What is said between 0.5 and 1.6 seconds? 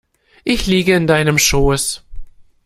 liege in deinem